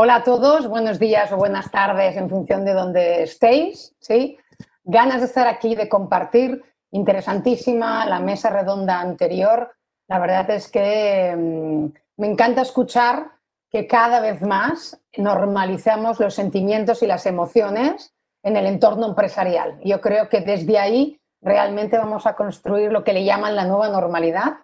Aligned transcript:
Hola 0.00 0.14
a 0.14 0.22
todos, 0.22 0.68
buenos 0.68 1.00
días 1.00 1.32
o 1.32 1.36
buenas 1.36 1.72
tardes 1.72 2.16
en 2.16 2.30
función 2.30 2.64
de 2.64 2.72
donde 2.72 3.24
estéis, 3.24 3.96
¿sí? 3.98 4.38
Ganas 4.84 5.18
de 5.18 5.26
estar 5.26 5.48
aquí, 5.48 5.74
de 5.74 5.88
compartir, 5.88 6.62
interesantísima 6.92 8.06
la 8.06 8.20
mesa 8.20 8.48
redonda 8.48 9.00
anterior. 9.00 9.72
La 10.06 10.20
verdad 10.20 10.48
es 10.50 10.70
que 10.70 11.34
mm, 11.36 11.86
me 12.16 12.28
encanta 12.28 12.62
escuchar 12.62 13.32
que 13.68 13.88
cada 13.88 14.20
vez 14.20 14.40
más 14.40 15.02
normalicemos 15.16 16.20
los 16.20 16.32
sentimientos 16.32 17.02
y 17.02 17.08
las 17.08 17.26
emociones 17.26 18.14
en 18.44 18.56
el 18.56 18.66
entorno 18.66 19.04
empresarial. 19.04 19.80
Yo 19.82 20.00
creo 20.00 20.28
que 20.28 20.42
desde 20.42 20.78
ahí 20.78 21.20
realmente 21.42 21.98
vamos 21.98 22.24
a 22.24 22.36
construir 22.36 22.92
lo 22.92 23.02
que 23.02 23.14
le 23.14 23.24
llaman 23.24 23.56
la 23.56 23.64
nueva 23.64 23.88
normalidad, 23.88 24.58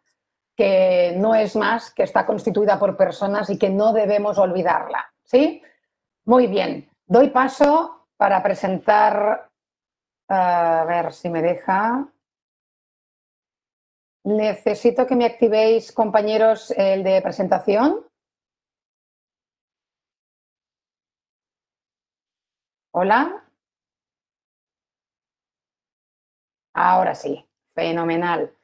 que 0.56 1.12
no 1.16 1.34
es 1.34 1.56
más 1.56 1.92
que 1.92 2.05
está 2.05 2.24
constituida 2.24 2.78
por 2.78 2.96
personas 2.96 3.50
y 3.50 3.58
que 3.58 3.69
no 3.69 3.92
debemos 3.92 4.38
olvidarla. 4.38 5.10
¿Sí? 5.34 5.60
Muy 6.26 6.46
bien. 6.46 6.88
Doy 7.06 7.30
paso 7.30 8.06
para 8.16 8.40
presentar, 8.40 9.50
a 10.28 10.84
ver 10.86 11.12
si 11.12 11.28
me 11.28 11.42
deja. 11.42 12.08
Necesito 14.22 15.08
que 15.08 15.16
me 15.16 15.24
activéis, 15.24 15.90
compañeros, 15.90 16.70
el 16.76 17.02
de 17.02 17.20
presentación. 17.20 18.06
Hola. 22.92 23.44
Ahora 26.74 27.16
sí, 27.16 27.44
fenomenal. 27.74 28.56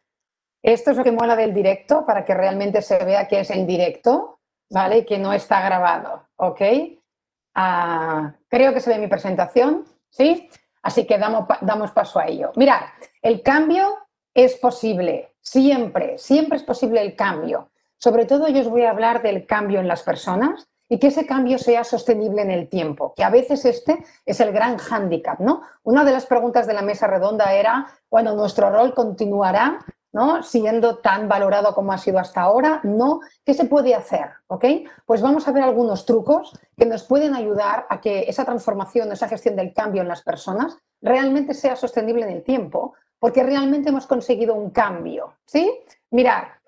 Esto 0.63 0.93
es 0.93 0.99
lo 0.99 1.03
que 1.03 1.11
mola 1.11 1.35
del 1.35 1.53
directo 1.53 2.07
para 2.07 2.25
que 2.25 2.35
realmente 2.35 2.81
se 2.81 3.05
vea 3.05 3.27
que 3.27 3.41
es 3.41 3.51
en 3.51 3.67
directo, 3.67 4.40
¿vale? 4.71 5.05
Que 5.05 5.19
no 5.19 5.33
está 5.33 5.61
grabado, 5.61 6.29
¿ok? 6.37 6.61
Ah, 7.55 8.33
creo 8.49 8.73
que 8.73 8.81
se 8.81 8.91
ve 8.91 8.99
mi 8.99 9.09
presentación, 9.09 9.85
¿sí? 10.09 10.49
Así 10.83 11.07
que 11.07 11.19
damos, 11.19 11.47
damos 11.61 11.91
paso 11.91 12.19
a 12.19 12.27
ello. 12.27 12.53
Mirad, 12.57 12.83
el 13.21 13.43
cambio 13.43 13.99
es 14.33 14.57
posible, 14.57 15.35
siempre, 15.41 16.17
siempre 16.17 16.57
es 16.57 16.63
posible 16.63 17.03
el 17.03 17.17
cambio. 17.17 17.71
Sobre 17.99 18.25
todo 18.25 18.49
yo 18.49 18.61
os 18.61 18.69
voy 18.69 18.85
a 18.85 18.91
hablar 18.91 19.21
del 19.21 19.47
cambio 19.47 19.81
en 19.81 19.89
las 19.89 20.03
personas 20.03 20.67
y 20.89 20.99
que 20.99 21.09
ese 21.09 21.27
cambio 21.27 21.59
sea 21.59 21.85
sostenible 21.85 22.43
en 22.43 22.51
el 22.51 22.69
tiempo, 22.69 23.13
que 23.15 23.23
a 23.23 23.31
veces 23.31 23.65
este 23.65 24.05
es 24.25 24.41
el 24.41 24.53
gran 24.53 24.79
hándicap, 24.79 25.39
¿no? 25.39 25.63
Una 25.83 26.05
de 26.05 26.13
las 26.13 26.27
preguntas 26.27 26.67
de 26.67 26.75
la 26.75 26.83
mesa 26.83 27.07
redonda 27.07 27.53
era, 27.53 27.87
bueno, 28.11 28.35
nuestro 28.35 28.71
rol 28.71 28.95
continuará 28.95 29.85
¿no? 30.13 30.43
Siendo 30.43 30.99
tan 30.99 31.29
valorado 31.29 31.75
como 31.75 31.93
ha 31.93 31.99
sido 31.99 32.19
hasta 32.19 32.43
ahora, 32.43 32.81
no. 32.83 33.21
¿Qué 33.45 33.55
se 33.55 33.65
puede 33.65 33.95
hacer? 33.95 34.31
¿Ok? 34.49 34.65
Pues 35.07 35.23
vamos 35.23 35.47
a 35.47 35.53
ver 35.53 35.63
algunos 35.63 36.05
trucos 36.07 36.53
que 36.77 36.87
nos 36.87 37.05
pueden 37.05 37.35
ayudar 37.35 37.87
a 37.89 38.01
que 38.01 38.25
esa 38.29 38.45
transformación, 38.45 39.13
esa 39.13 39.29
gestión 39.29 39.57
del 39.57 39.73
cambio 39.73 40.03
en 40.03 40.09
las 40.09 40.23
personas 40.23 40.77
realmente 41.01 41.55
sea 41.55 41.77
sostenible 41.77 42.25
en 42.25 42.31
el 42.31 42.43
tiempo, 42.43 42.95
porque 43.19 43.43
realmente 43.43 43.91
hemos 43.91 44.07
conseguido 44.07 44.55
un 44.55 44.71
cambio. 44.71 45.35
¿Sí? 45.47 45.71
Mirar, 46.11 46.61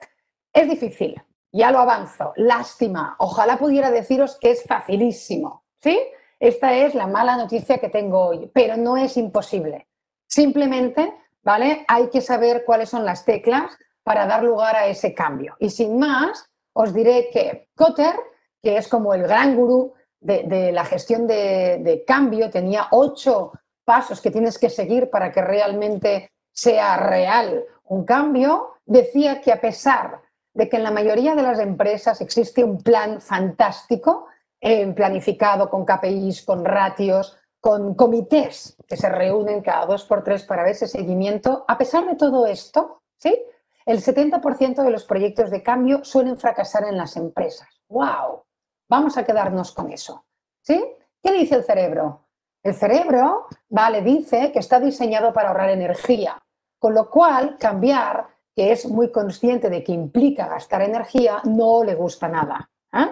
es 0.52 0.68
difícil, 0.68 1.20
ya 1.50 1.70
lo 1.70 1.80
avanzo, 1.80 2.32
lástima, 2.36 3.16
ojalá 3.18 3.58
pudiera 3.58 3.90
deciros 3.90 4.38
que 4.40 4.52
es 4.52 4.62
facilísimo. 4.62 5.64
¿Sí? 5.80 5.98
Esta 6.38 6.74
es 6.74 6.94
la 6.94 7.06
mala 7.06 7.36
noticia 7.36 7.78
que 7.78 7.88
tengo 7.88 8.26
hoy, 8.26 8.50
pero 8.52 8.76
no 8.76 8.96
es 8.96 9.16
imposible. 9.16 9.86
Simplemente 10.26 11.14
¿vale? 11.42 11.84
Hay 11.88 12.08
que 12.08 12.20
saber 12.20 12.64
cuáles 12.64 12.88
son 12.88 13.04
las 13.04 13.24
teclas 13.24 13.76
para 14.02 14.26
dar 14.26 14.42
lugar 14.42 14.76
a 14.76 14.86
ese 14.86 15.14
cambio. 15.14 15.56
Y 15.58 15.70
sin 15.70 15.98
más, 15.98 16.48
os 16.72 16.92
diré 16.92 17.30
que 17.32 17.68
Kotter, 17.76 18.14
que 18.62 18.76
es 18.76 18.88
como 18.88 19.14
el 19.14 19.22
gran 19.22 19.56
gurú 19.56 19.94
de, 20.20 20.70
la 20.72 20.84
gestión 20.84 21.26
de, 21.26 22.04
cambio, 22.06 22.50
tenía 22.50 22.88
ocho 22.92 23.52
pasos 23.84 24.20
que 24.20 24.30
tienes 24.30 24.58
que 24.58 24.70
seguir 24.70 25.10
para 25.10 25.32
que 25.32 25.42
realmente 25.42 26.30
sea 26.52 26.96
real 26.96 27.64
un 27.84 28.04
cambio, 28.04 28.74
decía 28.86 29.40
que 29.40 29.52
a 29.52 29.60
pesar 29.60 30.20
de 30.54 30.68
que 30.68 30.76
en 30.76 30.84
la 30.84 30.90
mayoría 30.90 31.34
de 31.34 31.42
las 31.42 31.58
empresas 31.58 32.20
existe 32.20 32.62
un 32.62 32.80
plan 32.82 33.20
fantástico, 33.20 34.26
eh, 34.60 34.86
planificado 34.92 35.68
con 35.68 35.84
KPIs, 35.84 36.42
con 36.42 36.64
ratios, 36.64 37.36
con 37.62 37.94
comités 37.94 38.76
que 38.88 38.96
se 38.96 39.08
reúnen 39.08 39.62
cada 39.62 39.86
dos 39.86 40.04
por 40.04 40.24
tres 40.24 40.42
para 40.42 40.64
ver 40.64 40.72
ese 40.72 40.88
seguimiento. 40.88 41.64
A 41.68 41.78
pesar 41.78 42.04
de 42.06 42.16
todo 42.16 42.44
esto, 42.44 43.02
¿sí? 43.16 43.40
el 43.86 44.02
70% 44.02 44.82
de 44.82 44.90
los 44.90 45.04
proyectos 45.04 45.48
de 45.48 45.62
cambio 45.62 46.02
suelen 46.02 46.36
fracasar 46.36 46.84
en 46.88 46.98
las 46.98 47.16
empresas. 47.16 47.68
¡Wow! 47.88 48.42
Vamos 48.88 49.16
a 49.16 49.24
quedarnos 49.24 49.70
con 49.70 49.92
eso. 49.92 50.24
¿Sí? 50.60 50.84
¿Qué 51.22 51.30
dice 51.30 51.54
el 51.54 51.62
cerebro? 51.62 52.26
El 52.64 52.74
cerebro, 52.74 53.46
vale, 53.68 54.02
dice 54.02 54.50
que 54.50 54.58
está 54.58 54.80
diseñado 54.80 55.32
para 55.32 55.50
ahorrar 55.50 55.70
energía, 55.70 56.42
con 56.80 56.94
lo 56.94 57.08
cual 57.10 57.58
cambiar, 57.60 58.26
que 58.56 58.72
es 58.72 58.86
muy 58.86 59.12
consciente 59.12 59.70
de 59.70 59.84
que 59.84 59.92
implica 59.92 60.48
gastar 60.48 60.82
energía, 60.82 61.40
no 61.44 61.84
le 61.84 61.94
gusta 61.94 62.26
nada. 62.26 62.68
¿eh? 62.92 63.06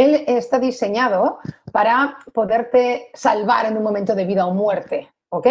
Él 0.00 0.24
está 0.26 0.58
diseñado 0.58 1.40
para 1.72 2.16
poderte 2.32 3.10
salvar 3.12 3.66
en 3.66 3.76
un 3.76 3.82
momento 3.82 4.14
de 4.14 4.24
vida 4.24 4.46
o 4.46 4.54
muerte, 4.54 5.12
¿ok? 5.28 5.46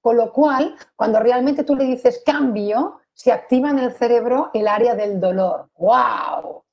Con 0.00 0.16
lo 0.16 0.32
cual, 0.32 0.74
cuando 0.96 1.20
realmente 1.20 1.62
tú 1.62 1.76
le 1.76 1.84
dices 1.84 2.20
cambio, 2.26 2.98
se 3.14 3.30
activa 3.30 3.70
en 3.70 3.78
el 3.78 3.92
cerebro 3.92 4.50
el 4.54 4.66
área 4.66 4.96
del 4.96 5.20
dolor. 5.20 5.68
¡Wow! 5.76 6.64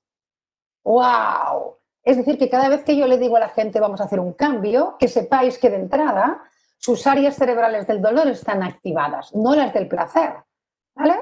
¡Wow! 0.84 1.78
Es 2.02 2.18
decir, 2.18 2.40
que 2.40 2.50
cada 2.50 2.68
vez 2.68 2.84
que 2.84 2.98
yo 2.98 3.06
le 3.06 3.20
digo 3.20 3.38
a 3.38 3.42
la 3.42 3.50
gente 3.50 3.80
vamos 3.80 4.02
a 4.02 4.06
hacer 4.06 4.20
un 4.20 4.34
cambio, 4.34 4.96
que 4.98 5.08
sepáis 5.08 5.60
que 5.60 5.70
de 5.70 5.76
entrada 5.76 6.42
sus 6.80 7.06
áreas 7.06 7.36
cerebrales 7.36 7.86
del 7.86 8.02
dolor 8.02 8.28
están 8.28 8.64
activadas, 8.64 9.36
no 9.36 9.54
las 9.54 9.72
del 9.72 9.88
placer. 9.88 10.34
¿Vale? 10.96 11.14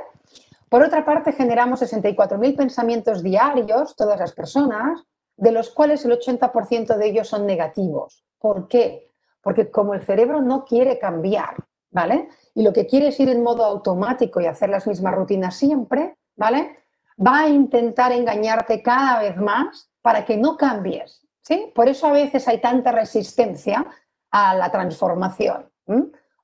Por 0.70 0.84
otra 0.84 1.04
parte, 1.04 1.34
generamos 1.34 1.82
64.000 1.82 2.56
pensamientos 2.56 3.22
diarios, 3.22 3.94
todas 3.98 4.18
las 4.18 4.32
personas, 4.32 5.04
de 5.38 5.52
los 5.52 5.70
cuales 5.70 6.04
el 6.04 6.12
80% 6.20 6.98
de 6.98 7.08
ellos 7.08 7.28
son 7.28 7.46
negativos. 7.46 8.26
¿Por 8.40 8.68
qué? 8.68 9.12
Porque 9.42 9.72
como 9.72 9.94
el 9.94 10.02
cerebro 10.02 10.42
no 10.42 10.66
quiere 10.66 11.00
cambiar, 11.00 11.56
¿vale? 11.92 12.30
Y 12.54 12.64
lo 12.64 12.74
que 12.74 12.88
quiere 12.88 13.08
es 13.08 13.20
ir 13.20 13.30
en 13.30 13.44
modo 13.44 13.64
automático 13.64 14.42
y 14.42 14.48
hacer 14.48 14.70
las 14.70 14.88
mismas 14.88 15.16
rutinas 15.16 15.56
siempre, 15.56 16.18
¿vale? 16.36 16.80
Va 17.26 17.42
a 17.42 17.50
intentar 17.50 18.12
engañarte 18.12 18.82
cada 18.82 19.22
vez 19.22 19.38
más 19.38 19.90
para 20.02 20.26
que 20.26 20.38
no 20.38 20.58
cambies, 20.58 21.26
¿sí? 21.42 21.72
Por 21.74 21.88
eso 21.88 22.08
a 22.08 22.12
veces 22.12 22.48
hay 22.48 22.60
tanta 22.60 22.92
resistencia 22.92 23.86
a 24.32 24.56
la 24.56 24.72
transformación. 24.72 25.72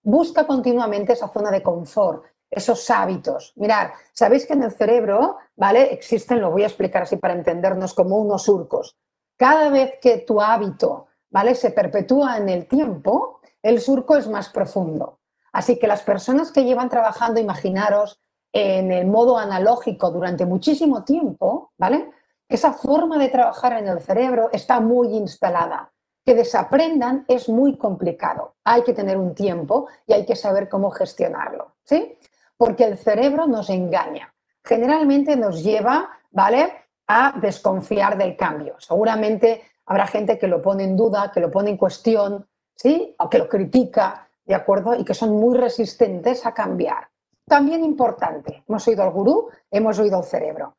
Busca 0.01 0.45
continuamente 0.45 1.13
esa 1.13 1.29
zona 1.29 1.51
de 1.51 1.63
confort, 1.63 2.25
esos 2.55 2.89
hábitos. 2.89 3.53
Mirad, 3.55 3.91
sabéis 4.13 4.45
que 4.45 4.53
en 4.53 4.63
el 4.63 4.71
cerebro, 4.71 5.37
¿vale? 5.55 5.93
Existen, 5.93 6.41
lo 6.41 6.51
voy 6.51 6.63
a 6.63 6.67
explicar 6.67 7.03
así 7.03 7.17
para 7.17 7.33
entendernos, 7.33 7.93
como 7.93 8.17
unos 8.17 8.43
surcos. 8.43 8.97
Cada 9.37 9.69
vez 9.69 9.93
que 10.01 10.19
tu 10.19 10.41
hábito, 10.41 11.07
¿vale? 11.29 11.55
Se 11.55 11.71
perpetúa 11.71 12.37
en 12.37 12.49
el 12.49 12.67
tiempo, 12.67 13.41
el 13.61 13.79
surco 13.81 14.15
es 14.15 14.27
más 14.27 14.49
profundo. 14.49 15.19
Así 15.51 15.77
que 15.77 15.87
las 15.87 16.01
personas 16.01 16.51
que 16.51 16.63
llevan 16.63 16.89
trabajando, 16.89 17.39
imaginaros, 17.39 18.19
en 18.51 18.91
el 18.91 19.07
modo 19.07 19.37
analógico 19.37 20.11
durante 20.11 20.45
muchísimo 20.45 21.03
tiempo, 21.03 21.71
¿vale? 21.77 22.11
Esa 22.47 22.73
forma 22.73 23.17
de 23.17 23.29
trabajar 23.29 23.73
en 23.73 23.87
el 23.87 23.99
cerebro 23.99 24.49
está 24.51 24.79
muy 24.79 25.15
instalada. 25.15 25.91
Que 26.25 26.35
desaprendan 26.35 27.25
es 27.27 27.49
muy 27.49 27.77
complicado. 27.77 28.55
Hay 28.63 28.83
que 28.83 28.93
tener 28.93 29.17
un 29.17 29.33
tiempo 29.33 29.87
y 30.05 30.13
hay 30.13 30.25
que 30.25 30.35
saber 30.35 30.69
cómo 30.69 30.91
gestionarlo, 30.91 31.73
¿sí? 31.83 32.17
Porque 32.57 32.85
el 32.85 32.97
cerebro 32.97 33.47
nos 33.47 33.69
engaña. 33.69 34.33
Generalmente 34.63 35.35
nos 35.35 35.63
lleva, 35.63 36.09
¿vale?, 36.31 36.71
a 37.07 37.37
desconfiar 37.39 38.17
del 38.17 38.37
cambio. 38.37 38.75
Seguramente 38.79 39.63
habrá 39.85 40.07
gente 40.07 40.39
que 40.39 40.47
lo 40.47 40.61
pone 40.61 40.83
en 40.83 40.95
duda, 40.95 41.31
que 41.33 41.41
lo 41.41 41.51
pone 41.51 41.71
en 41.71 41.77
cuestión, 41.77 42.47
¿sí? 42.75 43.15
O 43.19 43.29
que 43.29 43.39
lo 43.39 43.49
critica, 43.49 44.29
¿de 44.45 44.55
acuerdo? 44.55 44.95
Y 44.95 45.03
que 45.03 45.13
son 45.13 45.31
muy 45.31 45.57
resistentes 45.57 46.45
a 46.45 46.53
cambiar. 46.53 47.09
También 47.45 47.83
importante, 47.83 48.63
hemos 48.67 48.87
oído 48.87 49.03
al 49.03 49.11
gurú, 49.11 49.49
hemos 49.69 49.99
oído 49.99 50.17
al 50.17 50.23
cerebro. 50.23 50.77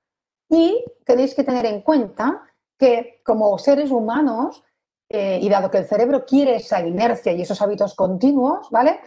Y 0.48 0.84
tenéis 1.04 1.34
que 1.34 1.44
tener 1.44 1.66
en 1.66 1.82
cuenta 1.82 2.42
que 2.78 3.20
como 3.24 3.58
seres 3.58 3.90
humanos, 3.90 4.64
eh, 5.08 5.38
y 5.40 5.48
dado 5.48 5.70
que 5.70 5.78
el 5.78 5.86
cerebro 5.86 6.24
quiere 6.24 6.56
esa 6.56 6.80
inercia 6.80 7.32
y 7.32 7.42
esos 7.42 7.60
hábitos 7.60 7.94
continuos, 7.94 8.70
¿vale? 8.70 9.00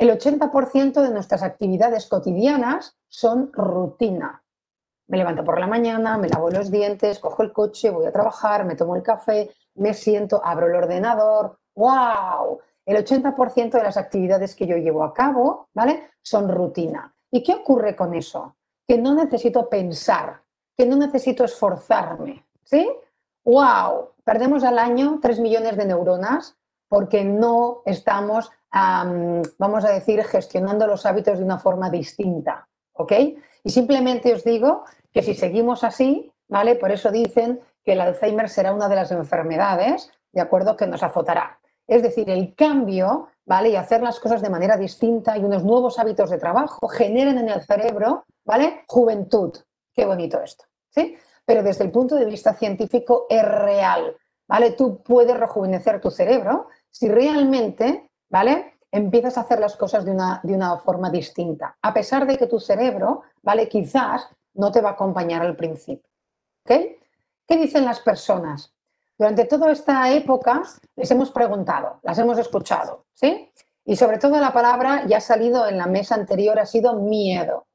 El 0.00 0.08
80% 0.08 1.02
de 1.02 1.10
nuestras 1.10 1.42
actividades 1.42 2.06
cotidianas 2.06 2.96
son 3.10 3.52
rutina. 3.52 4.42
Me 5.08 5.18
levanto 5.18 5.44
por 5.44 5.60
la 5.60 5.66
mañana, 5.66 6.16
me 6.16 6.30
lavo 6.30 6.48
los 6.48 6.70
dientes, 6.70 7.18
cojo 7.18 7.42
el 7.42 7.52
coche, 7.52 7.90
voy 7.90 8.06
a 8.06 8.10
trabajar, 8.10 8.64
me 8.64 8.76
tomo 8.76 8.96
el 8.96 9.02
café, 9.02 9.50
me 9.74 9.92
siento, 9.92 10.40
abro 10.42 10.68
el 10.68 10.76
ordenador. 10.76 11.58
¡Wow! 11.74 12.60
El 12.86 12.96
80% 12.96 13.72
de 13.72 13.82
las 13.82 13.98
actividades 13.98 14.56
que 14.56 14.66
yo 14.66 14.78
llevo 14.78 15.04
a 15.04 15.12
cabo, 15.12 15.68
¿vale? 15.74 16.12
Son 16.22 16.48
rutina. 16.48 17.14
¿Y 17.30 17.42
qué 17.42 17.56
ocurre 17.56 17.94
con 17.94 18.14
eso? 18.14 18.56
Que 18.88 18.96
no 18.96 19.14
necesito 19.14 19.68
pensar, 19.68 20.40
que 20.78 20.86
no 20.86 20.96
necesito 20.96 21.44
esforzarme, 21.44 22.46
¿sí? 22.64 22.90
wow, 23.44 24.12
perdemos 24.24 24.64
al 24.64 24.78
año 24.78 25.18
3 25.20 25.40
millones 25.40 25.76
de 25.76 25.84
neuronas 25.84 26.56
porque 26.88 27.22
no 27.22 27.82
estamos, 27.84 28.50
vamos 28.72 29.84
a 29.84 29.90
decir, 29.90 30.22
gestionando 30.24 30.86
los 30.86 31.06
hábitos 31.06 31.38
de 31.38 31.44
una 31.44 31.58
forma 31.58 31.90
distinta. 31.90 32.68
¿Ok? 32.92 33.12
Y 33.64 33.70
simplemente 33.70 34.32
os 34.34 34.44
digo 34.44 34.84
que 35.12 35.22
si 35.22 35.34
seguimos 35.34 35.84
así, 35.84 36.32
¿vale? 36.48 36.76
Por 36.76 36.90
eso 36.90 37.10
dicen 37.10 37.60
que 37.84 37.92
el 37.92 38.00
Alzheimer 38.00 38.48
será 38.48 38.72
una 38.72 38.88
de 38.88 38.96
las 38.96 39.10
enfermedades, 39.10 40.10
¿de 40.32 40.40
acuerdo?, 40.40 40.76
que 40.76 40.86
nos 40.86 41.02
azotará. 41.02 41.58
Es 41.86 42.02
decir, 42.02 42.28
el 42.30 42.54
cambio, 42.54 43.28
¿vale? 43.46 43.70
Y 43.70 43.76
hacer 43.76 44.02
las 44.02 44.20
cosas 44.20 44.42
de 44.42 44.50
manera 44.50 44.76
distinta 44.76 45.36
y 45.36 45.44
unos 45.44 45.64
nuevos 45.64 45.98
hábitos 45.98 46.30
de 46.30 46.38
trabajo 46.38 46.86
generan 46.88 47.38
en 47.38 47.48
el 47.48 47.62
cerebro, 47.62 48.26
¿vale? 48.44 48.84
Juventud. 48.86 49.56
Qué 49.94 50.04
bonito 50.04 50.40
esto, 50.40 50.64
¿sí? 50.90 51.16
Pero 51.44 51.62
desde 51.62 51.84
el 51.84 51.90
punto 51.90 52.14
de 52.16 52.26
vista 52.26 52.54
científico 52.54 53.26
es 53.28 53.44
real, 53.44 54.16
¿vale? 54.46 54.72
Tú 54.72 55.02
puedes 55.02 55.36
rejuvenecer 55.36 56.00
tu 56.00 56.10
cerebro 56.10 56.68
si 56.90 57.08
realmente, 57.08 58.09
¿vale? 58.30 58.78
Empiezas 58.90 59.36
a 59.36 59.42
hacer 59.42 59.60
las 59.60 59.76
cosas 59.76 60.04
de 60.04 60.12
una, 60.12 60.40
de 60.42 60.54
una 60.54 60.78
forma 60.78 61.10
distinta, 61.10 61.76
a 61.82 61.92
pesar 61.92 62.26
de 62.26 62.38
que 62.38 62.46
tu 62.46 62.58
cerebro, 62.58 63.22
¿vale? 63.42 63.68
Quizás 63.68 64.28
no 64.54 64.72
te 64.72 64.80
va 64.80 64.90
a 64.90 64.92
acompañar 64.92 65.42
al 65.42 65.56
principio. 65.56 66.08
¿Ok? 66.64 66.76
¿Qué 67.46 67.56
dicen 67.56 67.84
las 67.84 68.00
personas? 68.00 68.72
Durante 69.18 69.44
toda 69.44 69.70
esta 69.70 70.10
época 70.12 70.62
les 70.96 71.10
hemos 71.10 71.30
preguntado, 71.30 72.00
las 72.02 72.18
hemos 72.18 72.38
escuchado, 72.38 73.04
¿sí? 73.12 73.50
Y 73.84 73.96
sobre 73.96 74.18
todo 74.18 74.40
la 74.40 74.52
palabra 74.52 75.04
ya 75.06 75.18
ha 75.18 75.20
salido 75.20 75.68
en 75.68 75.76
la 75.76 75.86
mesa 75.86 76.14
anterior, 76.14 76.58
ha 76.58 76.66
sido 76.66 76.94
miedo. 76.94 77.66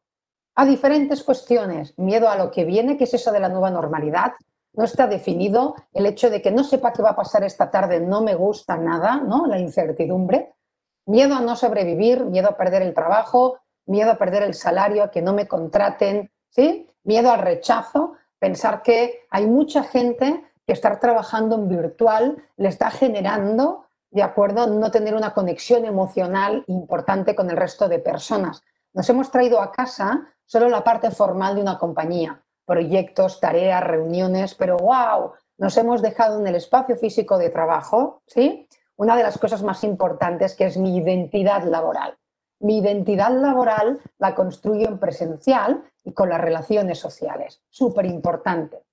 A 0.55 0.65
diferentes 0.65 1.23
cuestiones, 1.23 1.93
miedo 1.97 2.29
a 2.29 2.37
lo 2.37 2.49
que 2.49 2.63
viene, 2.63 2.97
¿qué 2.97 3.03
es 3.03 3.13
eso 3.13 3.31
de 3.31 3.41
la 3.41 3.49
nueva 3.49 3.69
normalidad? 3.69 4.33
No 4.77 4.83
está 4.83 5.07
definido, 5.07 5.75
el 5.93 6.05
hecho 6.05 6.29
de 6.29 6.41
que 6.41 6.51
no 6.51 6.63
sepa 6.63 6.93
qué 6.93 7.01
va 7.01 7.11
a 7.11 7.15
pasar 7.15 7.43
esta 7.43 7.71
tarde 7.71 7.99
no 7.99 8.21
me 8.21 8.35
gusta 8.35 8.77
nada, 8.77 9.17
¿no? 9.17 9.47
La 9.47 9.59
incertidumbre, 9.59 10.53
miedo 11.05 11.35
a 11.35 11.41
no 11.41 11.55
sobrevivir, 11.55 12.25
miedo 12.25 12.49
a 12.49 12.57
perder 12.57 12.81
el 12.81 12.93
trabajo, 12.93 13.59
miedo 13.85 14.11
a 14.11 14.17
perder 14.17 14.43
el 14.43 14.53
salario, 14.53 15.03
a 15.03 15.11
que 15.11 15.21
no 15.21 15.33
me 15.33 15.47
contraten, 15.47 16.31
¿sí? 16.49 16.89
Miedo 17.03 17.31
al 17.31 17.39
rechazo, 17.39 18.13
pensar 18.39 18.81
que 18.81 19.25
hay 19.29 19.47
mucha 19.47 19.83
gente 19.83 20.43
que 20.65 20.73
estar 20.73 20.99
trabajando 20.99 21.55
en 21.55 21.69
virtual 21.69 22.43
le 22.57 22.69
está 22.69 22.89
generando, 22.89 23.85
de 24.09 24.23
acuerdo, 24.23 24.67
no 24.67 24.91
tener 24.91 25.13
una 25.13 25.33
conexión 25.33 25.85
emocional 25.85 26.63
importante 26.67 27.35
con 27.35 27.49
el 27.49 27.57
resto 27.57 27.87
de 27.87 27.99
personas. 27.99 28.63
Nos 28.93 29.09
hemos 29.09 29.29
traído 29.29 29.61
a 29.61 29.71
casa 29.71 30.27
solo 30.45 30.69
la 30.69 30.83
parte 30.83 31.11
formal 31.11 31.55
de 31.55 31.61
una 31.61 31.77
compañía 31.77 32.44
proyectos, 32.65 33.39
tareas, 33.39 33.83
reuniones, 33.83 34.55
pero 34.55 34.77
wow, 34.77 35.33
nos 35.57 35.77
hemos 35.77 36.01
dejado 36.01 36.39
en 36.39 36.47
el 36.47 36.55
espacio 36.55 36.97
físico 36.97 37.37
de 37.37 37.49
trabajo, 37.49 38.21
¿sí? 38.27 38.67
Una 38.97 39.15
de 39.15 39.23
las 39.23 39.37
cosas 39.37 39.63
más 39.63 39.83
importantes 39.83 40.55
que 40.55 40.65
es 40.65 40.77
mi 40.77 40.97
identidad 40.97 41.63
laboral. 41.63 42.17
Mi 42.59 42.77
identidad 42.79 43.31
laboral 43.31 43.99
la 44.17 44.33
construyo 44.33 44.87
en 44.87 44.99
presencial 44.99 45.83
y 46.03 46.13
con 46.13 46.29
las 46.29 46.41
relaciones 46.41 46.99
sociales. 46.99 47.61
Súper 47.69 48.05
importante. 48.05 48.83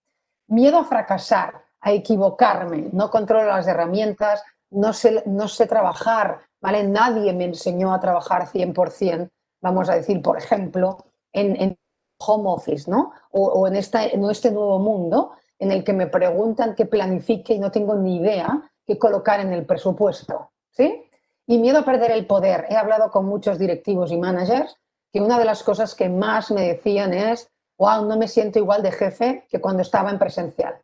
Miedo 0.48 0.78
a 0.78 0.84
fracasar, 0.84 1.62
a 1.80 1.92
equivocarme, 1.92 2.90
no 2.92 3.10
controlo 3.10 3.46
las 3.46 3.66
herramientas, 3.66 4.42
no 4.70 4.92
sé, 4.92 5.22
no 5.26 5.48
sé 5.48 5.66
trabajar, 5.66 6.40
¿vale? 6.60 6.84
Nadie 6.84 7.32
me 7.32 7.44
enseñó 7.44 7.92
a 7.92 8.00
trabajar 8.00 8.46
100%, 8.46 9.30
vamos 9.60 9.88
a 9.88 9.94
decir, 9.94 10.20
por 10.22 10.38
ejemplo, 10.38 10.98
en, 11.32 11.60
en 11.60 11.78
home 12.26 12.48
office, 12.48 12.90
¿no? 12.90 13.12
O, 13.30 13.66
en, 13.66 13.76
este 13.76 14.50
nuevo 14.50 14.78
mundo 14.78 15.32
en 15.58 15.72
el 15.72 15.84
que 15.84 15.92
me 15.92 16.06
preguntan 16.06 16.74
qué 16.74 16.86
planifique 16.86 17.54
y 17.54 17.58
no 17.58 17.70
tengo 17.70 17.94
ni 17.94 18.16
idea 18.16 18.70
qué 18.86 18.98
colocar 18.98 19.40
en 19.40 19.52
el 19.52 19.64
presupuesto, 19.64 20.50
¿sí? 20.70 21.04
Y 21.46 21.58
miedo 21.58 21.80
a 21.80 21.84
perder 21.84 22.10
el 22.12 22.26
poder. 22.26 22.66
He 22.68 22.76
hablado 22.76 23.10
con 23.10 23.26
muchos 23.26 23.58
directivos 23.58 24.10
y 24.12 24.16
managers 24.16 24.76
que 25.12 25.20
una 25.20 25.38
de 25.38 25.44
las 25.44 25.62
cosas 25.62 25.94
que 25.94 26.08
más 26.08 26.50
me 26.50 26.62
decían 26.62 27.12
es, 27.14 27.50
wow, 27.78 28.06
no 28.06 28.16
me 28.16 28.28
siento 28.28 28.58
igual 28.58 28.82
de 28.82 28.92
jefe 28.92 29.46
que 29.50 29.60
cuando 29.60 29.82
estaba 29.82 30.10
en 30.10 30.18
presencial. 30.18 30.80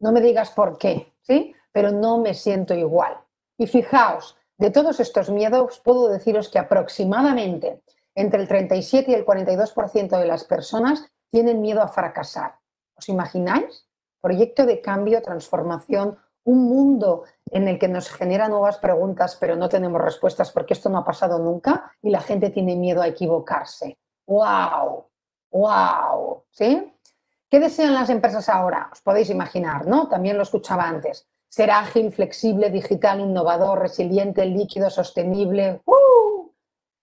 No 0.00 0.12
me 0.12 0.20
digas 0.20 0.50
por 0.50 0.78
qué, 0.78 1.12
¿sí? 1.20 1.54
Pero 1.72 1.90
no 1.90 2.18
me 2.18 2.34
siento 2.34 2.74
igual. 2.74 3.18
Y 3.56 3.66
fijaos, 3.66 4.36
de 4.56 4.70
todos 4.70 5.00
estos 5.00 5.30
miedos 5.30 5.80
puedo 5.84 6.08
deciros 6.08 6.48
que 6.48 6.58
aproximadamente 6.58 7.82
entre 8.18 8.42
el 8.42 8.48
37 8.48 9.12
y 9.12 9.14
el 9.14 9.24
42% 9.24 10.18
de 10.18 10.26
las 10.26 10.42
personas 10.42 11.06
tienen 11.30 11.60
miedo 11.60 11.80
a 11.80 11.88
fracasar. 11.88 12.58
¿Os 12.96 13.08
imagináis? 13.08 13.86
Proyecto 14.20 14.66
de 14.66 14.80
cambio, 14.80 15.22
transformación, 15.22 16.18
un 16.42 16.64
mundo 16.64 17.22
en 17.52 17.68
el 17.68 17.78
que 17.78 17.86
nos 17.86 18.10
genera 18.10 18.48
nuevas 18.48 18.78
preguntas, 18.78 19.36
pero 19.38 19.54
no 19.54 19.68
tenemos 19.68 20.00
respuestas 20.00 20.50
porque 20.50 20.74
esto 20.74 20.88
no 20.88 20.98
ha 20.98 21.04
pasado 21.04 21.38
nunca 21.38 21.92
y 22.02 22.10
la 22.10 22.20
gente 22.20 22.50
tiene 22.50 22.74
miedo 22.74 23.02
a 23.02 23.06
equivocarse. 23.06 23.96
¡Wow! 24.26 25.06
¡Wow! 25.52 26.42
¿Sí? 26.50 26.92
¿Qué 27.48 27.60
desean 27.60 27.94
las 27.94 28.10
empresas 28.10 28.48
ahora? 28.48 28.88
Os 28.92 29.00
podéis 29.00 29.30
imaginar, 29.30 29.86
¿no? 29.86 30.08
También 30.08 30.36
lo 30.36 30.42
escuchaba 30.42 30.88
antes. 30.88 31.28
Ser 31.48 31.70
ágil, 31.70 32.12
flexible, 32.12 32.68
digital, 32.70 33.20
innovador, 33.20 33.78
resiliente, 33.78 34.44
líquido, 34.44 34.90
sostenible. 34.90 35.82
¡Uh! 35.86 36.37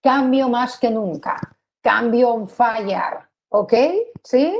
Cambio 0.05 0.49
más 0.49 0.77
que 0.77 0.91
nunca, 0.91 1.35
cambio 1.81 2.29
on 2.29 2.47
fire, 2.47 3.27
¿ok? 3.49 3.73
¿Sí? 4.23 4.55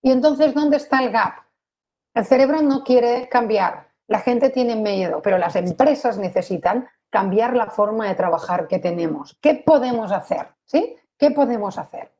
Y 0.00 0.12
entonces, 0.12 0.54
¿dónde 0.54 0.76
está 0.76 1.02
el 1.02 1.10
gap? 1.10 1.34
El 2.14 2.24
cerebro 2.24 2.62
no 2.62 2.84
quiere 2.84 3.28
cambiar, 3.28 3.88
la 4.06 4.20
gente 4.20 4.50
tiene 4.50 4.76
miedo, 4.76 5.20
pero 5.20 5.36
las 5.36 5.56
empresas 5.56 6.16
necesitan 6.16 6.88
cambiar 7.10 7.56
la 7.56 7.66
forma 7.66 8.06
de 8.06 8.14
trabajar 8.14 8.68
que 8.68 8.78
tenemos. 8.78 9.36
¿Qué 9.42 9.56
podemos 9.66 10.12
hacer? 10.12 10.46
¿Sí? 10.64 10.94
¿Qué 11.18 11.32
podemos 11.32 11.76
hacer? 11.76 12.12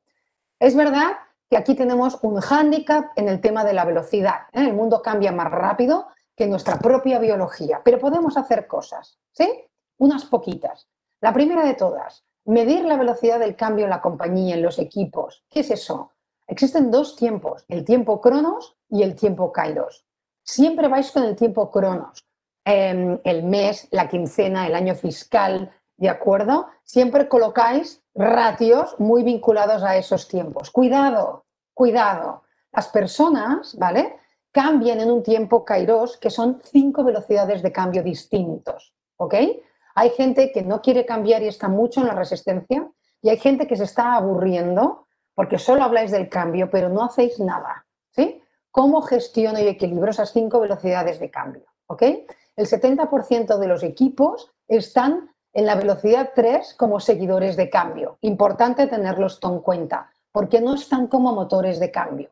Es 0.58 0.74
verdad 0.74 1.12
que 1.48 1.56
aquí 1.56 1.76
tenemos 1.76 2.18
un 2.22 2.40
hándicap 2.40 3.12
en 3.14 3.28
el 3.28 3.40
tema 3.40 3.62
de 3.64 3.74
la 3.74 3.84
velocidad. 3.84 4.48
¿eh? 4.52 4.62
El 4.62 4.74
mundo 4.74 5.00
cambia 5.00 5.30
más 5.30 5.52
rápido 5.52 6.08
que 6.34 6.48
nuestra 6.48 6.76
propia 6.80 7.20
biología, 7.20 7.82
pero 7.84 8.00
podemos 8.00 8.36
hacer 8.36 8.66
cosas, 8.66 9.20
¿sí? 9.30 9.64
Unas 9.98 10.24
poquitas. 10.24 10.88
La 11.20 11.32
primera 11.32 11.64
de 11.64 11.74
todas, 11.74 12.24
Medir 12.46 12.84
la 12.84 12.96
velocidad 12.96 13.40
del 13.40 13.56
cambio 13.56 13.84
en 13.84 13.90
la 13.90 14.02
compañía, 14.02 14.54
en 14.54 14.62
los 14.62 14.78
equipos. 14.78 15.44
¿Qué 15.50 15.60
es 15.60 15.70
eso? 15.70 16.12
Existen 16.46 16.90
dos 16.90 17.16
tiempos, 17.16 17.64
el 17.68 17.84
tiempo 17.84 18.20
cronos 18.20 18.76
y 18.90 19.02
el 19.02 19.14
tiempo 19.14 19.50
kairos. 19.50 20.04
Siempre 20.42 20.88
vais 20.88 21.10
con 21.10 21.24
el 21.24 21.36
tiempo 21.36 21.70
cronos. 21.70 22.24
Em, 22.66 23.18
el 23.24 23.42
mes, 23.44 23.88
la 23.90 24.08
quincena, 24.08 24.66
el 24.66 24.74
año 24.74 24.94
fiscal, 24.94 25.70
¿de 25.96 26.08
acuerdo? 26.08 26.68
Siempre 26.82 27.28
colocáis 27.28 28.02
ratios 28.14 28.98
muy 28.98 29.22
vinculados 29.22 29.82
a 29.82 29.96
esos 29.96 30.28
tiempos. 30.28 30.70
Cuidado, 30.70 31.46
cuidado. 31.72 32.42
Las 32.72 32.88
personas, 32.88 33.76
¿vale? 33.78 34.18
Cambian 34.52 35.00
en 35.00 35.10
un 35.10 35.22
tiempo 35.22 35.64
kairos 35.64 36.16
que 36.16 36.30
son 36.30 36.60
cinco 36.62 37.04
velocidades 37.04 37.62
de 37.62 37.72
cambio 37.72 38.02
distintos, 38.02 38.94
¿ok? 39.16 39.34
Hay 39.94 40.10
gente 40.10 40.52
que 40.52 40.62
no 40.62 40.82
quiere 40.82 41.06
cambiar 41.06 41.42
y 41.42 41.48
está 41.48 41.68
mucho 41.68 42.00
en 42.00 42.08
la 42.08 42.14
resistencia 42.14 42.90
y 43.22 43.28
hay 43.30 43.38
gente 43.38 43.66
que 43.66 43.76
se 43.76 43.84
está 43.84 44.14
aburriendo 44.14 45.06
porque 45.34 45.58
solo 45.58 45.82
habláis 45.82 46.10
del 46.10 46.28
cambio, 46.28 46.70
pero 46.70 46.88
no 46.88 47.04
hacéis 47.04 47.38
nada. 47.40 47.86
¿sí? 48.10 48.42
¿Cómo 48.70 49.02
gestiono 49.02 49.60
y 49.60 49.68
equilibro 49.68 50.10
esas 50.10 50.32
cinco 50.32 50.60
velocidades 50.60 51.18
de 51.20 51.30
cambio? 51.30 51.64
¿ok? 51.86 52.02
El 52.56 52.66
70% 52.66 53.58
de 53.58 53.66
los 53.66 53.82
equipos 53.82 54.52
están 54.68 55.30
en 55.52 55.66
la 55.66 55.76
velocidad 55.76 56.32
3 56.34 56.74
como 56.74 57.00
seguidores 57.00 57.56
de 57.56 57.70
cambio. 57.70 58.18
Importante 58.20 58.86
tenerlos 58.86 59.38
en 59.42 59.60
cuenta, 59.60 60.10
porque 60.32 60.60
no 60.60 60.74
están 60.74 61.06
como 61.06 61.32
motores 61.32 61.78
de 61.78 61.90
cambio. 61.90 62.30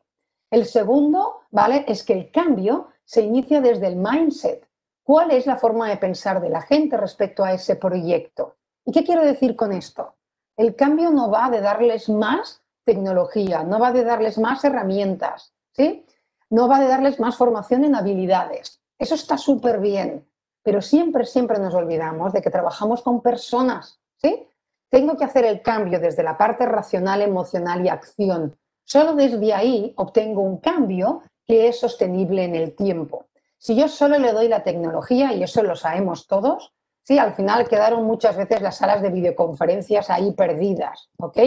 El 0.51 0.65
segundo, 0.65 1.41
¿vale? 1.51 1.85
Es 1.87 2.03
que 2.03 2.13
el 2.13 2.31
cambio 2.31 2.89
se 3.05 3.21
inicia 3.21 3.61
desde 3.61 3.87
el 3.87 3.95
mindset, 3.95 4.67
cuál 5.03 5.31
es 5.31 5.45
la 5.45 5.57
forma 5.57 5.89
de 5.89 5.97
pensar 5.97 6.41
de 6.41 6.49
la 6.49 6.61
gente 6.61 6.97
respecto 6.97 7.43
a 7.43 7.53
ese 7.53 7.75
proyecto. 7.75 8.55
¿Y 8.85 8.91
qué 8.91 9.03
quiero 9.03 9.23
decir 9.23 9.55
con 9.55 9.71
esto? 9.71 10.15
El 10.55 10.75
cambio 10.75 11.11
no 11.11 11.29
va 11.29 11.49
de 11.49 11.61
darles 11.61 12.09
más 12.09 12.63
tecnología, 12.85 13.63
no 13.63 13.79
va 13.79 13.91
de 13.91 14.03
darles 14.03 14.37
más 14.37 14.63
herramientas, 14.63 15.53
¿sí? 15.73 16.05
No 16.49 16.67
va 16.67 16.79
de 16.79 16.87
darles 16.87 17.19
más 17.19 17.37
formación 17.37 17.85
en 17.85 17.95
habilidades. 17.95 18.81
Eso 18.97 19.15
está 19.15 19.37
súper 19.37 19.79
bien, 19.79 20.27
pero 20.61 20.81
siempre, 20.81 21.25
siempre 21.25 21.59
nos 21.59 21.73
olvidamos 21.73 22.33
de 22.33 22.41
que 22.41 22.51
trabajamos 22.51 23.01
con 23.01 23.21
personas, 23.21 23.99
¿sí? 24.17 24.47
Tengo 24.89 25.17
que 25.17 25.25
hacer 25.25 25.45
el 25.45 25.61
cambio 25.61 25.99
desde 25.99 26.23
la 26.23 26.37
parte 26.37 26.65
racional, 26.65 27.21
emocional 27.21 27.83
y 27.83 27.89
acción. 27.89 28.55
Solo 28.85 29.15
desde 29.15 29.53
ahí 29.53 29.93
obtengo 29.97 30.41
un 30.41 30.57
cambio 30.57 31.23
que 31.45 31.67
es 31.67 31.79
sostenible 31.79 32.43
en 32.43 32.55
el 32.55 32.75
tiempo. 32.75 33.25
Si 33.63 33.77
yo 33.77 33.87
solo 33.87 34.19
le 34.19 34.33
doy 34.33 34.49
la 34.49 34.61
tecnología, 34.61 35.31
y 35.31 35.41
eso 35.41 35.63
lo 35.63 35.77
sabemos 35.77 36.27
todos, 36.27 36.73
sí, 37.01 37.17
al 37.17 37.33
final 37.33 37.65
quedaron 37.69 38.03
muchas 38.03 38.35
veces 38.35 38.61
las 38.61 38.75
salas 38.75 39.01
de 39.01 39.09
videoconferencias 39.09 40.09
ahí 40.09 40.33
perdidas, 40.33 41.09
¿ok? 41.17 41.37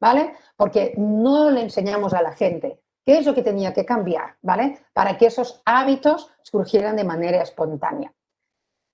¿Vale? 0.00 0.34
Porque 0.56 0.94
no 0.96 1.48
le 1.48 1.60
enseñamos 1.60 2.12
a 2.12 2.22
la 2.22 2.32
gente 2.32 2.80
qué 3.06 3.12
¿Qué 3.12 3.18
es 3.18 3.26
lo 3.26 3.34
que 3.34 3.42
tenía 3.42 3.72
que 3.72 3.84
cambiar? 3.84 4.36
¿Vale? 4.42 4.80
Para 4.92 5.16
que 5.16 5.26
esos 5.26 5.62
hábitos 5.64 6.30
surgieran 6.42 6.96
de 6.96 7.04
manera 7.04 7.40
espontánea. 7.40 8.12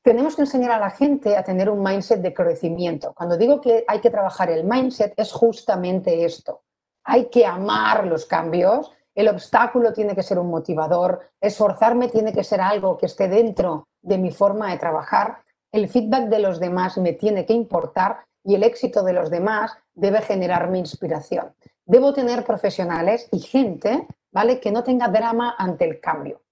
Tenemos 0.03 0.37
que 0.37 0.43
enseñar 0.43 0.73
a 0.73 0.79
la 0.79 0.91
gente 0.91 1.35
a 1.37 1.43
tener 1.43 1.71
un 1.71 1.83
mindset 1.83 2.21
de 2.21 2.35
crecimiento. 2.35 3.15
Cuando 3.15 3.39
digo 3.39 3.61
que 3.61 3.85
hay 3.89 4.01
que 4.01 4.11
trabajar 4.11 4.51
el 4.51 4.65
mindset, 4.65 5.15
es 5.17 5.33
justamente 5.33 6.25
esto. 6.25 6.63
Hay 7.05 7.27
que 7.31 7.45
amar 7.47 8.07
los 8.07 8.27
cambios, 8.27 8.93
el 9.17 9.29
obstáculo 9.29 9.93
tiene 9.93 10.15
que 10.15 10.23
ser 10.23 10.39
un 10.39 10.51
motivador, 10.51 11.21
esforzarme 11.41 12.09
tiene 12.09 12.33
que 12.33 12.45
ser 12.45 12.61
algo 12.61 12.99
que 12.99 13.07
esté 13.07 13.29
dentro 13.29 13.89
de 14.03 14.19
mi 14.19 14.31
forma 14.31 14.71
de 14.71 14.79
trabajar, 14.79 15.39
el 15.73 15.89
feedback 15.89 16.29
de 16.29 16.39
los 16.39 16.61
demás 16.61 16.99
me 16.99 17.15
tiene 17.15 17.45
que 17.47 17.55
importar 17.55 18.21
y 18.45 18.55
el 18.55 18.63
éxito 18.63 19.03
de 19.03 19.15
los 19.15 19.31
demás 19.31 19.73
debe 19.95 20.21
generar 20.21 20.71
mi 20.71 20.79
inspiración. 20.79 21.55
Debo 21.85 22.13
tener 22.13 22.45
profesionales 22.45 23.29
y 23.33 23.41
gente, 23.41 24.07
¿vale? 24.31 24.61
Que 24.61 24.71
no 24.71 24.85
tenga 24.85 25.09
drama 25.09 25.55
ante 25.59 25.85
el 25.85 25.99
cambio. 25.99 26.43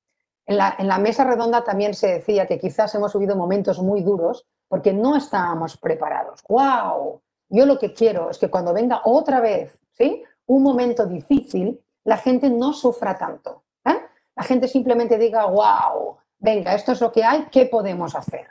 En 0.47 0.57
la, 0.57 0.99
mesa 0.99 1.25
redonda 1.25 1.65
también 1.65 1.95
se 1.95 2.09
decía 2.09 2.47
que 2.47 2.59
quizás 2.59 2.95
hemos 2.95 3.15
vivido 3.15 3.37
momentos 3.37 3.79
muy 3.79 4.03
duros 4.03 4.47
porque 4.69 4.93
no 4.93 5.17
estábamos 5.17 5.77
preparados. 5.77 6.41
¡Wow! 6.49 7.23
Yo 7.49 7.67
lo 7.67 7.79
que 7.79 7.93
quiero 7.93 8.31
es 8.31 8.39
que 8.39 8.51
cuando 8.51 8.73
venga 8.73 9.03
otra 9.05 9.41
vez, 9.41 9.79
¿sí? 9.93 10.23
Un 10.47 10.63
momento 10.63 11.07
difícil, 11.07 11.81
la 12.05 12.17
gente 12.17 12.51
no 12.51 12.73
sufra 12.73 13.17
tanto. 13.19 13.65
¿eh? 13.85 14.01
La 14.37 14.43
gente 14.43 14.69
simplemente 14.69 15.19
diga, 15.19 15.47
wow, 15.47 16.17
venga, 16.39 16.75
esto 16.75 16.93
es 16.93 17.01
lo 17.01 17.11
que 17.11 17.25
hay, 17.25 17.47
¿qué 17.51 17.67
podemos 17.67 18.15
hacer? 18.15 18.49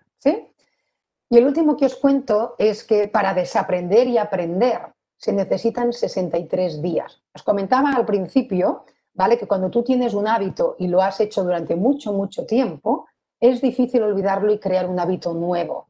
Y 1.30 1.38
el 1.38 1.48
último 1.48 1.76
que 1.76 1.88
os 1.88 1.96
cuento 1.96 2.54
es 2.60 2.84
que 2.84 3.08
para 3.08 3.34
desaprender 3.34 4.08
y 4.08 4.20
aprender 4.20 4.94
se 5.18 5.34
necesitan 5.34 5.92
63 5.92 6.80
días. 6.82 7.24
Os 7.34 7.42
comentaba 7.42 7.92
al 7.92 8.06
principio, 8.06 8.86
¿vale? 9.14 9.38
Que 9.40 9.48
cuando 9.48 9.72
tú 9.72 9.84
tienes 9.84 10.14
un 10.14 10.28
hábito 10.28 10.76
y 10.78 10.88
lo 10.88 11.02
has 11.02 11.20
hecho 11.22 11.44
durante 11.44 11.76
mucho, 11.76 12.14
mucho 12.14 12.46
tiempo, 12.46 13.08
es 13.40 13.62
difícil 13.62 14.04
olvidarlo 14.04 14.54
y 14.54 14.60
crear 14.60 14.88
un 14.88 15.00
hábito 15.00 15.34
nuevo. 15.34 15.88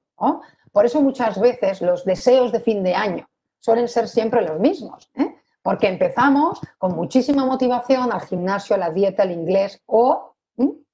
Por 0.72 0.86
eso 0.86 1.02
muchas 1.02 1.40
veces 1.40 1.82
los 1.82 2.06
deseos 2.06 2.52
de 2.52 2.62
fin 2.62 2.82
de 2.82 2.96
año 2.96 3.28
suelen 3.60 3.88
ser 3.88 4.08
siempre 4.08 4.48
los 4.48 4.60
mismos, 4.60 5.12
¿eh? 5.16 5.33
Porque 5.64 5.88
empezamos 5.88 6.60
con 6.78 6.96
muchísima 6.96 7.46
motivación 7.46 8.12
al 8.12 8.22
gimnasio, 8.22 8.76
a 8.76 8.80
la 8.80 8.92
dieta, 8.92 9.24
al 9.24 9.32
inglés, 9.32 9.82
o, 9.88 10.36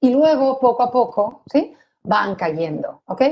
y 0.00 0.10
luego 0.10 0.58
poco 0.58 0.82
a 0.84 0.90
poco 0.90 1.42
¿sí? 1.52 1.74
van 2.02 2.36
cayendo. 2.36 3.02
¿ok? 3.06 3.22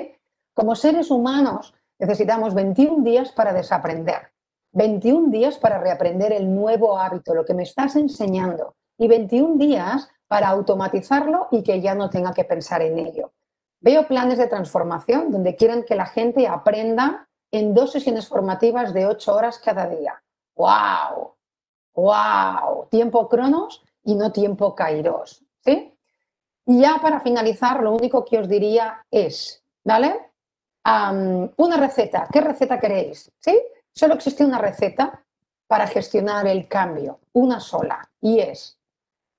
Como 0.53 0.75
seres 0.75 1.11
humanos 1.11 1.75
necesitamos 1.99 2.55
21 2.55 3.05
días 3.05 3.33
para 3.33 3.53
desaprender, 3.53 4.33
21 4.73 5.31
días 5.31 5.57
para 5.59 5.79
reaprender 5.79 6.33
el 6.33 6.55
nuevo 6.55 6.99
hábito, 6.99 7.35
lo 7.35 7.45
que 7.45 7.55
me 7.55 7.63
estás 7.63 7.97
enseñando, 7.97 8.75
y 8.99 9.09
21 9.09 9.57
días 9.57 10.09
para 10.27 10.49
automatizarlo 10.49 11.49
y 11.51 11.63
que 11.63 11.81
ya 11.81 11.95
no 11.95 12.11
tenga 12.11 12.35
que 12.35 12.45
pensar 12.45 12.83
en 12.83 12.99
ello. 12.99 13.33
Veo 13.81 14.09
planes 14.09 14.39
de 14.39 14.49
transformación 14.49 15.31
donde 15.31 15.55
quieren 15.55 15.85
que 15.85 15.95
la 15.95 16.07
gente 16.07 16.49
aprenda 16.49 17.29
en 17.53 17.75
dos 17.75 17.93
sesiones 17.93 18.29
formativas 18.29 18.93
de 18.93 19.07
8 19.07 19.35
horas 19.35 19.59
cada 19.59 19.87
día. 19.89 20.21
¡Wow! 20.59 21.35
¡Wow! 21.95 22.89
Tiempo 22.91 23.29
cronos 23.29 23.83
y 24.05 24.15
no 24.17 24.33
tiempo 24.33 24.75
kairos. 24.75 25.43
¿sí? 25.65 25.95
Y 26.67 26.81
ya 26.81 26.99
para 27.01 27.21
finalizar, 27.21 27.83
lo 27.83 27.93
único 27.93 28.25
que 28.25 28.39
os 28.39 28.49
diría 28.49 29.07
es, 29.11 29.65
¿vale? 29.85 30.25
una 31.57 31.77
receta. 31.77 32.27
¿Qué 32.33 32.41
receta 32.41 32.81
queréis? 32.81 33.31
¿Sí? 33.39 33.61
Solo 33.95 34.15
existe 34.15 34.45
una 34.45 34.59
receta 34.59 35.23
para 35.67 35.87
gestionar 35.87 36.47
el 36.47 36.67
cambio, 36.67 37.21
una 37.35 37.61
sola, 37.61 38.11
y 38.23 38.41
es 38.41 38.79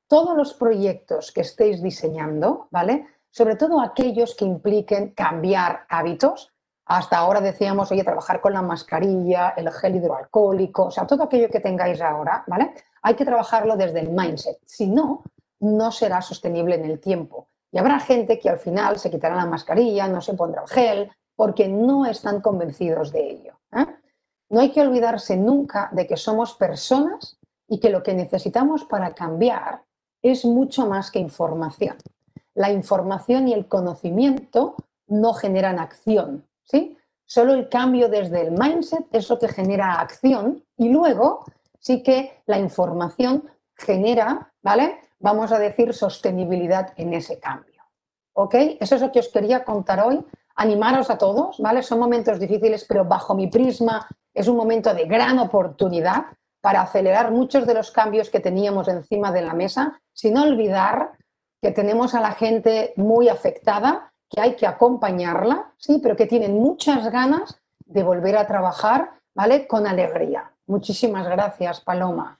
todos 0.07 0.35
los 0.35 0.53
proyectos 0.53 1.31
que 1.31 1.41
estéis 1.41 1.81
diseñando, 1.81 2.67
¿vale? 2.71 3.07
Sobre 3.29 3.55
todo 3.55 3.79
aquellos 3.81 4.35
que 4.35 4.45
impliquen 4.45 5.11
cambiar 5.11 5.85
hábitos. 5.87 6.51
Hasta 6.89 7.19
ahora 7.19 7.39
decíamos, 7.39 7.91
oye, 7.91 8.03
trabajar 8.03 8.41
con 8.41 8.51
la 8.51 8.63
mascarilla, 8.63 9.49
el 9.55 9.71
gel 9.71 9.97
hidroalcohólico, 9.97 10.85
o 10.85 10.91
sea, 10.91 11.05
todo 11.05 11.21
aquello 11.23 11.47
que 11.47 11.59
tengáis 11.59 12.01
ahora, 12.01 12.43
¿vale? 12.47 12.73
Hay 13.03 13.13
que 13.13 13.25
trabajarlo 13.25 13.77
desde 13.77 13.99
el 13.99 14.09
mindset. 14.09 14.57
Si 14.65 14.87
no, 14.87 15.21
no 15.59 15.91
será 15.91 16.19
sostenible 16.23 16.73
en 16.73 16.85
el 16.85 16.99
tiempo. 16.99 17.47
Y 17.71 17.77
habrá 17.77 17.99
gente 17.99 18.39
que 18.39 18.49
al 18.49 18.57
final 18.57 18.97
se 18.97 19.11
quitará 19.11 19.35
la 19.35 19.45
mascarilla, 19.45 20.07
no 20.07 20.19
se 20.19 20.33
pondrá 20.33 20.63
el 20.63 20.67
gel, 20.67 21.11
porque 21.35 21.67
no 21.67 22.07
están 22.07 22.41
convencidos 22.41 23.11
de 23.11 23.33
ello. 23.33 23.59
¿eh? 23.71 23.85
No 24.49 24.59
hay 24.59 24.71
que 24.71 24.81
olvidarse 24.81 25.37
nunca 25.37 25.89
de 25.91 26.07
que 26.07 26.17
somos 26.17 26.55
personas 26.55 27.37
y 27.67 27.79
que 27.79 27.91
lo 27.91 28.01
que 28.01 28.15
necesitamos 28.15 28.85
para 28.85 29.13
cambiar 29.13 29.83
es 30.23 30.43
mucho 30.43 30.87
más 30.87 31.11
que 31.11 31.19
información. 31.19 31.97
La 32.55 32.71
información 32.71 33.47
y 33.47 33.53
el 33.53 33.67
conocimiento 33.67 34.75
no 35.05 35.33
generan 35.33 35.77
acción, 35.77 36.48
¿sí? 36.69 36.97
Solo 37.25 37.53
el 37.53 37.69
cambio 37.69 38.09
desde 38.09 38.41
el 38.41 38.51
mindset 38.51 39.05
es 39.11 39.29
lo 39.29 39.37
que 39.37 39.47
genera 39.47 39.99
acción 39.99 40.63
y 40.77 40.89
luego 40.89 41.45
sí 41.79 42.01
que 42.01 42.41
la 42.45 42.59
información 42.59 43.49
genera, 43.75 44.51
¿vale? 44.61 44.99
Vamos 45.19 45.51
a 45.51 45.59
decir 45.59 45.93
sostenibilidad 45.93 46.93
en 46.95 47.13
ese 47.13 47.39
cambio. 47.39 47.83
¿Ok? 48.33 48.55
Eso 48.79 48.95
es 48.95 49.01
lo 49.01 49.11
que 49.11 49.19
os 49.19 49.29
quería 49.29 49.63
contar 49.63 50.05
hoy 50.05 50.25
animaros 50.55 51.09
a 51.09 51.17
todos, 51.17 51.57
¿vale? 51.59 51.83
Son 51.83 51.99
momentos 51.99 52.39
difíciles, 52.39 52.85
pero 52.87 53.05
bajo 53.05 53.35
mi 53.35 53.47
prisma 53.47 54.07
es 54.33 54.47
un 54.47 54.57
momento 54.57 54.93
de 54.93 55.05
gran 55.05 55.39
oportunidad 55.39 56.25
para 56.61 56.81
acelerar 56.81 57.31
muchos 57.31 57.65
de 57.65 57.73
los 57.73 57.91
cambios 57.91 58.29
que 58.29 58.39
teníamos 58.39 58.87
encima 58.87 59.31
de 59.31 59.41
la 59.41 59.53
mesa, 59.53 60.01
sin 60.13 60.37
olvidar 60.37 61.11
que 61.61 61.71
tenemos 61.71 62.13
a 62.15 62.21
la 62.21 62.31
gente 62.31 62.93
muy 62.97 63.29
afectada, 63.29 64.08
que 64.29 64.41
hay 64.41 64.55
que 64.55 64.67
acompañarla, 64.67 65.73
sí, 65.77 65.99
pero 66.01 66.15
que 66.15 66.27
tienen 66.27 66.53
muchas 66.53 67.11
ganas 67.11 67.59
de 67.85 68.03
volver 68.03 68.37
a 68.37 68.47
trabajar, 68.47 69.11
¿vale? 69.33 69.67
Con 69.67 69.87
alegría. 69.87 70.51
Muchísimas 70.67 71.27
gracias, 71.27 71.81
Paloma. 71.81 72.39